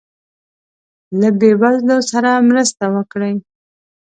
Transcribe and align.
له 1.19 1.27
یی 1.41 1.51
وزلو 1.61 1.97
سره 2.11 2.29
مرسته 2.49 2.83
وکړي 2.95 3.33